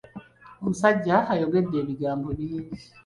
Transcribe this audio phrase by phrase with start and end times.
[0.63, 2.67] Omusajja ayogedde ebigambo bingi.